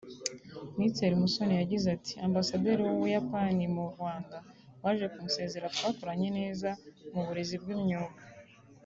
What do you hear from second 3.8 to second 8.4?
Rwanda waje kunsezera twakoranye neza mu burezi bw’imyuga